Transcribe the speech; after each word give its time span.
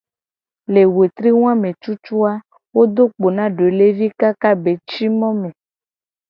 Le 0.73 0.81
wetri 0.95 1.31
wa 1.43 1.53
me 1.61 1.69
tutu 1.83 2.15
a, 2.31 2.33
wo 2.73 2.81
do 2.95 3.03
kpo 3.13 3.27
doelevi 3.55 3.77
le 3.77 3.85
ajido 3.91 4.15
kaka 4.21 4.49
be 4.63 4.71
ci 4.89 5.05
mo 5.17 5.29
me. 5.39 5.49